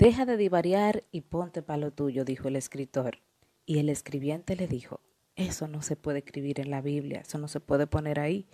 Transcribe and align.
Deja 0.00 0.24
de 0.24 0.38
divariar 0.38 1.04
y 1.12 1.20
ponte 1.20 1.60
para 1.60 1.76
lo 1.76 1.90
tuyo, 1.90 2.24
dijo 2.24 2.48
el 2.48 2.56
escritor. 2.56 3.18
Y 3.66 3.80
el 3.80 3.90
escribiente 3.90 4.56
le 4.56 4.66
dijo, 4.66 5.00
eso 5.36 5.68
no 5.68 5.82
se 5.82 5.94
puede 5.94 6.20
escribir 6.20 6.58
en 6.58 6.70
la 6.70 6.80
Biblia, 6.80 7.20
eso 7.20 7.36
no 7.36 7.48
se 7.48 7.60
puede 7.60 7.86
poner 7.86 8.18
ahí. 8.18 8.46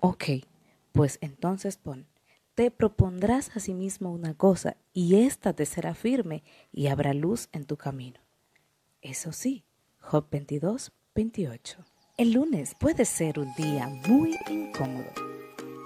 Ok, 0.00 0.24
pues 0.90 1.18
entonces 1.20 1.76
pon, 1.76 2.08
te 2.56 2.72
propondrás 2.72 3.56
a 3.56 3.60
sí 3.60 3.72
mismo 3.72 4.10
una 4.10 4.34
cosa 4.34 4.76
y 4.92 5.14
ésta 5.14 5.52
te 5.52 5.64
será 5.64 5.94
firme 5.94 6.42
y 6.72 6.88
habrá 6.88 7.14
luz 7.14 7.48
en 7.52 7.66
tu 7.66 7.76
camino. 7.76 8.18
Eso 9.00 9.30
sí, 9.30 9.62
Job 10.00 10.26
22, 10.28 10.90
28. 11.14 11.84
El 12.16 12.32
lunes 12.32 12.74
puede 12.80 13.04
ser 13.04 13.38
un 13.38 13.54
día 13.54 13.86
muy 14.08 14.36
incómodo, 14.50 15.12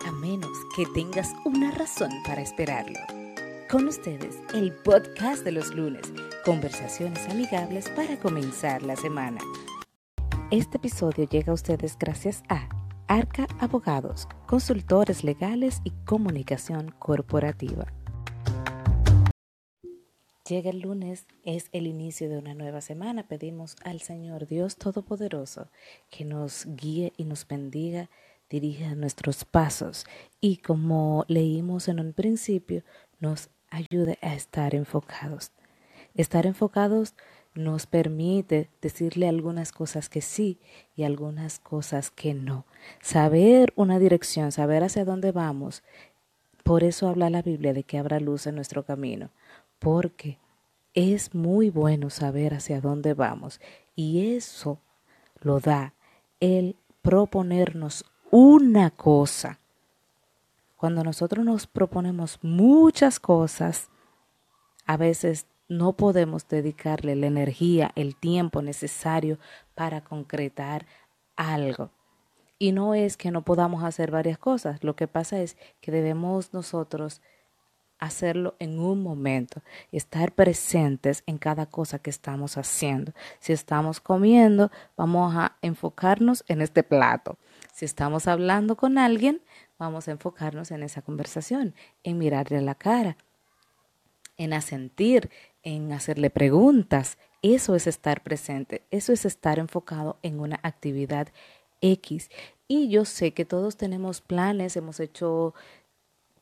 a 0.07 0.13
menos 0.13 0.57
que 0.75 0.87
tengas 0.95 1.29
una 1.45 1.73
razón 1.73 2.11
para 2.25 2.41
esperarlo. 2.41 3.24
Con 3.75 3.89
ustedes, 3.89 4.39
el 4.55 4.71
podcast 4.73 5.45
de 5.45 5.51
los 5.51 5.75
lunes, 5.75 6.13
conversaciones 6.45 7.29
amigables 7.29 7.89
para 7.89 8.21
comenzar 8.21 8.85
la 8.85 8.95
semana. 8.95 9.41
Este 10.53 10.77
episodio 10.77 11.29
llega 11.29 11.51
a 11.51 11.55
ustedes 11.57 11.99
gracias 11.99 12.45
a 12.49 12.69
Arca 13.09 13.49
Abogados, 13.59 14.29
consultores 14.47 15.25
legales 15.25 15.81
y 15.83 15.91
comunicación 16.05 16.95
corporativa. 17.01 17.93
Llega 20.49 20.71
el 20.71 20.79
lunes, 20.79 21.27
es 21.43 21.69
el 21.73 21.89
inicio 21.89 22.29
de 22.29 22.39
una 22.39 22.55
nueva 22.55 22.81
semana. 22.81 23.27
Pedimos 23.27 23.75
al 23.83 24.03
Señor 24.03 24.47
Dios 24.47 24.77
Todopoderoso 24.77 25.69
que 26.11 26.25
nos 26.25 26.65
guíe 26.77 27.13
y 27.17 27.25
nos 27.25 27.45
bendiga, 27.49 28.09
dirija 28.49 28.95
nuestros 28.95 29.45
pasos 29.45 30.07
y 30.41 30.59
como 30.59 31.25
leímos 31.27 31.89
en 31.89 31.99
un 31.99 32.13
principio, 32.13 32.85
nos 33.19 33.51
ayude 33.75 34.19
a 34.23 34.35
estar 34.35 34.75
enfocados. 34.75 35.53
Estar 36.15 36.47
enfocados 36.47 37.15
nos 37.55 37.87
permite 37.87 38.69
decirle 38.81 39.29
algunas 39.29 39.73
cosas 39.73 40.09
que 40.09 40.21
sí 40.21 40.59
y 40.97 41.05
algunas 41.05 41.59
cosas 41.59 42.11
que 42.11 42.35
no. 42.35 42.67
Saber 43.01 43.73
una 43.77 43.99
dirección, 43.99 44.53
saber 44.53 44.85
hacia 44.85 45.05
dónde 45.05 45.33
vamos. 45.33 45.83
Por 46.63 46.83
eso 46.85 47.09
habla 47.09 47.31
la 47.31 47.43
Biblia 47.43 47.73
de 47.73 47.83
que 47.83 47.99
habrá 47.99 48.21
luz 48.21 48.47
en 48.47 48.55
nuestro 48.55 48.85
camino, 48.85 49.31
porque 49.79 50.39
es 50.95 51.35
muy 51.35 51.71
bueno 51.71 52.11
saber 52.11 52.55
hacia 52.55 52.81
dónde 52.81 53.15
vamos 53.15 53.61
y 53.97 54.35
eso 54.37 54.79
lo 55.41 55.61
da 55.61 55.95
el 56.41 56.77
proponernos 57.03 58.05
una 58.31 58.91
cosa. 58.91 59.59
Cuando 60.85 61.03
nosotros 61.03 61.47
nos 61.47 61.67
proponemos 61.67 62.39
muchas 62.43 63.19
cosas, 63.19 63.89
a 64.85 64.99
veces 64.99 65.47
no 65.67 65.95
podemos 65.95 66.47
dedicarle 66.47 67.17
la 67.17 67.27
energía, 67.27 67.91
el 67.95 68.15
tiempo 68.17 68.61
necesario 68.61 69.39
para 69.75 70.05
concretar 70.05 70.85
algo. 71.37 71.91
Y 72.59 72.73
no 72.73 72.95
es 72.95 73.17
que 73.17 73.31
no 73.31 73.47
podamos 73.47 73.83
hacer 73.83 74.11
varias 74.11 74.37
cosas, 74.37 74.85
lo 74.85 74.95
que 74.95 75.09
pasa 75.09 75.41
es 75.41 75.57
que 75.81 75.91
debemos 75.91 76.53
nosotros 76.53 77.23
hacerlo 77.99 78.55
en 78.59 78.79
un 78.79 79.03
momento, 79.03 79.63
estar 79.91 80.33
presentes 80.33 81.23
en 81.27 81.39
cada 81.39 81.65
cosa 81.65 81.99
que 81.99 82.11
estamos 82.11 82.59
haciendo. 82.59 83.15
Si 83.41 83.55
estamos 83.55 84.01
comiendo, 84.01 84.71
vamos 84.99 85.35
a 85.35 85.57
enfocarnos 85.63 86.45
en 86.47 86.61
este 86.61 86.83
plato. 86.83 87.39
Si 87.73 87.87
estamos 87.87 88.29
hablando 88.29 88.77
con 88.77 88.99
alguien, 88.99 89.41
vamos 89.79 90.09
a 90.09 90.13
enfocarnos 90.13 90.71
en 90.71 90.83
esa 90.83 91.03
conversación, 91.03 91.75
en 92.03 92.19
mirarle 92.19 92.61
la 92.61 92.75
cara, 92.75 93.17
en 94.37 94.53
asentir, 94.53 95.31
en 95.63 95.93
hacerle 95.93 96.31
preguntas. 96.31 97.19
Eso 97.43 97.75
es 97.75 97.87
estar 97.87 98.23
presente, 98.23 98.83
eso 98.91 99.13
es 99.13 99.25
estar 99.25 99.59
enfocado 99.59 100.19
en 100.23 100.41
una 100.41 100.59
actividad 100.63 101.29
X. 101.81 102.31
Y 102.67 102.89
yo 102.89 103.05
sé 103.05 103.33
que 103.33 103.45
todos 103.45 103.77
tenemos 103.77 104.21
planes, 104.21 104.77
hemos 104.77 105.01
hecho 105.01 105.55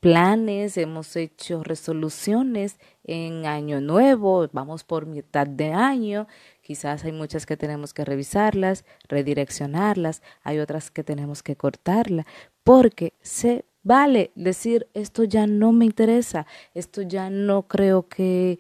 planes, 0.02 0.76
hemos 0.78 1.14
hecho 1.14 1.62
resoluciones 1.62 2.80
en 3.04 3.46
año 3.46 3.80
nuevo, 3.80 4.48
vamos 4.52 4.82
por 4.82 5.06
mitad 5.06 5.46
de 5.46 5.72
año, 5.72 6.26
quizás 6.60 7.04
hay 7.04 7.12
muchas 7.12 7.46
que 7.46 7.56
tenemos 7.56 7.94
que 7.94 8.04
revisarlas, 8.04 8.84
redireccionarlas, 9.08 10.20
hay 10.42 10.58
otras 10.58 10.90
que 10.90 11.04
tenemos 11.04 11.44
que 11.44 11.54
cortarlas, 11.54 12.26
porque 12.64 13.14
se 13.20 13.64
vale 13.82 14.32
decir 14.34 14.88
esto 14.94 15.24
ya 15.24 15.46
no 15.46 15.72
me 15.72 15.84
interesa, 15.84 16.46
esto 16.74 17.02
ya 17.02 17.30
no 17.30 17.66
creo 17.68 18.08
que, 18.08 18.58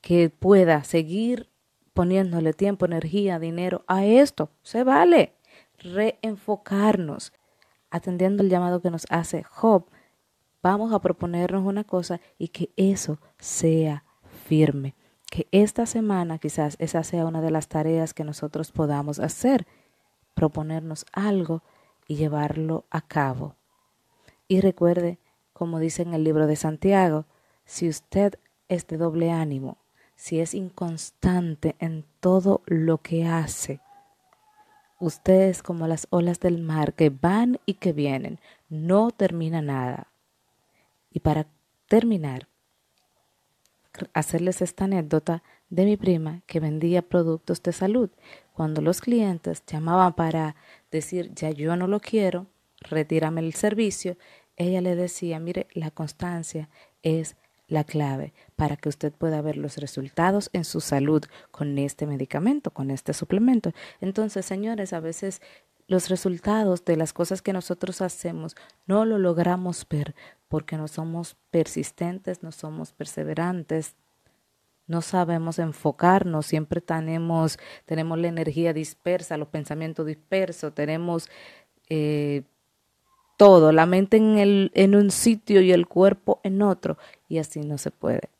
que 0.00 0.30
pueda 0.30 0.84
seguir 0.84 1.48
poniéndole 1.92 2.52
tiempo, 2.52 2.86
energía, 2.86 3.38
dinero 3.38 3.84
a 3.86 4.04
esto. 4.04 4.50
Se 4.62 4.84
vale 4.84 5.34
reenfocarnos, 5.78 7.32
atendiendo 7.90 8.42
el 8.42 8.48
llamado 8.48 8.80
que 8.80 8.90
nos 8.90 9.04
hace 9.10 9.42
Job. 9.42 9.86
Vamos 10.62 10.92
a 10.92 11.00
proponernos 11.00 11.64
una 11.64 11.84
cosa 11.84 12.20
y 12.38 12.48
que 12.48 12.70
eso 12.76 13.18
sea 13.38 14.04
firme. 14.46 14.94
Que 15.30 15.48
esta 15.50 15.86
semana 15.86 16.38
quizás 16.38 16.76
esa 16.78 17.02
sea 17.04 17.26
una 17.26 17.40
de 17.40 17.50
las 17.50 17.68
tareas 17.68 18.14
que 18.14 18.24
nosotros 18.24 18.70
podamos 18.70 19.18
hacer, 19.18 19.66
proponernos 20.34 21.04
algo 21.12 21.62
y 22.06 22.16
llevarlo 22.16 22.84
a 22.90 23.00
cabo. 23.00 23.56
Y 24.48 24.60
recuerde, 24.60 25.18
como 25.52 25.78
dice 25.78 26.02
en 26.02 26.14
el 26.14 26.24
libro 26.24 26.46
de 26.46 26.56
Santiago, 26.56 27.26
si 27.64 27.88
usted 27.88 28.38
es 28.68 28.86
de 28.86 28.96
doble 28.96 29.30
ánimo, 29.30 29.78
si 30.16 30.40
es 30.40 30.54
inconstante 30.54 31.76
en 31.78 32.04
todo 32.20 32.62
lo 32.66 32.98
que 32.98 33.26
hace, 33.26 33.80
usted 34.98 35.48
es 35.48 35.62
como 35.62 35.86
las 35.86 36.06
olas 36.10 36.38
del 36.40 36.58
mar 36.58 36.94
que 36.94 37.10
van 37.10 37.58
y 37.66 37.74
que 37.74 37.92
vienen, 37.92 38.38
no 38.68 39.10
termina 39.10 39.62
nada. 39.62 40.08
Y 41.10 41.20
para 41.20 41.46
terminar, 41.88 42.48
hacerles 44.12 44.62
esta 44.62 44.84
anécdota 44.84 45.42
de 45.72 45.86
mi 45.86 45.96
prima 45.96 46.42
que 46.46 46.60
vendía 46.60 47.00
productos 47.00 47.62
de 47.62 47.72
salud. 47.72 48.10
Cuando 48.52 48.82
los 48.82 49.00
clientes 49.00 49.62
llamaban 49.66 50.12
para 50.12 50.54
decir, 50.90 51.32
ya 51.34 51.50
yo 51.50 51.74
no 51.76 51.86
lo 51.86 51.98
quiero, 51.98 52.46
retírame 52.82 53.40
el 53.40 53.54
servicio, 53.54 54.18
ella 54.56 54.82
le 54.82 54.94
decía, 54.94 55.40
mire, 55.40 55.68
la 55.72 55.90
constancia 55.90 56.68
es 57.02 57.36
la 57.68 57.84
clave 57.84 58.34
para 58.54 58.76
que 58.76 58.90
usted 58.90 59.14
pueda 59.14 59.40
ver 59.40 59.56
los 59.56 59.78
resultados 59.78 60.50
en 60.52 60.66
su 60.66 60.82
salud 60.82 61.24
con 61.50 61.78
este 61.78 62.06
medicamento, 62.06 62.70
con 62.70 62.90
este 62.90 63.14
suplemento. 63.14 63.72
Entonces, 64.02 64.44
señores, 64.44 64.92
a 64.92 65.00
veces 65.00 65.40
los 65.86 66.10
resultados 66.10 66.84
de 66.84 66.96
las 66.96 67.14
cosas 67.14 67.40
que 67.40 67.54
nosotros 67.54 68.02
hacemos 68.02 68.56
no 68.86 69.06
lo 69.06 69.16
logramos 69.16 69.86
ver 69.88 70.14
porque 70.48 70.76
no 70.76 70.86
somos 70.86 71.34
persistentes, 71.50 72.42
no 72.42 72.52
somos 72.52 72.92
perseverantes, 72.92 73.96
no 74.86 75.02
sabemos 75.02 75.58
enfocarnos, 75.58 76.46
siempre 76.46 76.80
tenemos, 76.80 77.58
tenemos 77.86 78.18
la 78.18 78.28
energía 78.28 78.72
dispersa, 78.72 79.36
los 79.36 79.48
pensamientos 79.48 80.06
dispersos, 80.06 80.74
tenemos 80.74 81.28
eh, 81.88 82.42
todo, 83.36 83.72
la 83.72 83.86
mente 83.86 84.16
en, 84.16 84.38
el, 84.38 84.70
en 84.74 84.94
un 84.94 85.10
sitio 85.10 85.60
y 85.62 85.72
el 85.72 85.86
cuerpo 85.86 86.40
en 86.42 86.62
otro, 86.62 86.98
y 87.28 87.38
así 87.38 87.60
no 87.60 87.78
se 87.78 87.90
puede. 87.90 88.30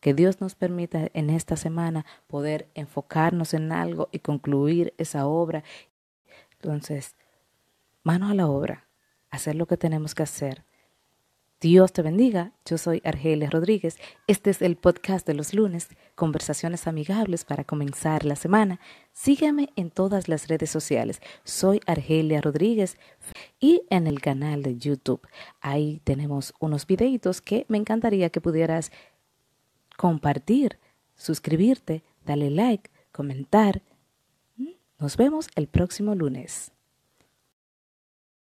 Que 0.00 0.14
Dios 0.14 0.40
nos 0.40 0.54
permita 0.54 1.08
en 1.12 1.28
esta 1.28 1.56
semana 1.56 2.06
poder 2.26 2.68
enfocarnos 2.74 3.52
en 3.52 3.70
algo 3.70 4.08
y 4.12 4.20
concluir 4.20 4.94
esa 4.96 5.26
obra. 5.26 5.62
Entonces, 6.52 7.16
mano 8.02 8.28
a 8.28 8.34
la 8.34 8.46
obra, 8.46 8.86
hacer 9.30 9.56
lo 9.56 9.66
que 9.66 9.76
tenemos 9.76 10.14
que 10.14 10.22
hacer 10.22 10.64
Dios 11.60 11.92
te 11.92 12.00
bendiga. 12.00 12.52
Yo 12.64 12.78
soy 12.78 13.02
Argelia 13.04 13.50
Rodríguez. 13.50 13.98
Este 14.26 14.48
es 14.48 14.62
el 14.62 14.76
podcast 14.76 15.26
de 15.26 15.34
los 15.34 15.52
lunes, 15.52 15.88
conversaciones 16.14 16.86
amigables 16.86 17.44
para 17.44 17.64
comenzar 17.64 18.24
la 18.24 18.34
semana. 18.34 18.80
Sígueme 19.12 19.68
en 19.76 19.90
todas 19.90 20.26
las 20.26 20.48
redes 20.48 20.70
sociales. 20.70 21.20
Soy 21.44 21.82
Argelia 21.86 22.40
Rodríguez 22.40 22.96
y 23.58 23.82
en 23.90 24.06
el 24.06 24.22
canal 24.22 24.62
de 24.62 24.78
YouTube. 24.78 25.20
Ahí 25.60 26.00
tenemos 26.04 26.54
unos 26.60 26.86
videitos 26.86 27.42
que 27.42 27.66
me 27.68 27.76
encantaría 27.76 28.30
que 28.30 28.40
pudieras 28.40 28.90
compartir, 29.98 30.78
suscribirte, 31.14 32.02
darle 32.24 32.48
like, 32.48 32.90
comentar. 33.12 33.82
Nos 34.98 35.18
vemos 35.18 35.48
el 35.56 35.66
próximo 35.66 36.14
lunes. 36.14 36.72